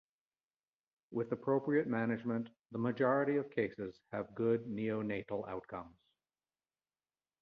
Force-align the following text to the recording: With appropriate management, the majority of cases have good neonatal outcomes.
With 1.11 1.31
appropriate 1.31 1.85
management, 1.85 2.49
the 2.71 2.79
majority 2.79 3.37
of 3.37 3.51
cases 3.51 4.01
have 4.11 4.33
good 4.33 4.65
neonatal 4.65 5.47
outcomes. 5.47 5.99